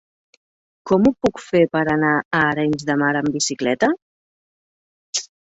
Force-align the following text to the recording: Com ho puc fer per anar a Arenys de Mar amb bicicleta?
Com 0.91 1.03
ho 1.09 1.11
puc 1.25 1.43
fer 1.47 1.61
per 1.77 1.83
anar 1.91 2.13
a 2.23 2.39
Arenys 2.47 2.87
de 2.89 2.97
Mar 3.03 3.11
amb 3.21 3.31
bicicleta? 3.37 3.93